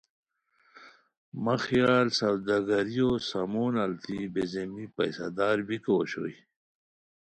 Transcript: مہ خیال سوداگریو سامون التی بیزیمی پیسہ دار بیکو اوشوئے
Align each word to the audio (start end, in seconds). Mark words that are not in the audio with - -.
مہ 1.43 1.55
خیال 1.65 2.07
سوداگریو 2.17 3.09
سامون 3.29 3.73
التی 3.83 4.19
بیزیمی 4.33 4.85
پیسہ 4.95 5.27
دار 5.37 5.57
بیکو 5.67 5.93
اوشوئے 5.97 6.35